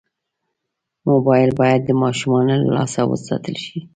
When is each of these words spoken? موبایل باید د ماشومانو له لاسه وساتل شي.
موبایل 1.09 1.49
باید 1.59 1.81
د 1.85 1.89
ماشومانو 2.01 2.53
له 2.61 2.67
لاسه 2.75 3.01
وساتل 3.11 3.55
شي. 3.63 3.77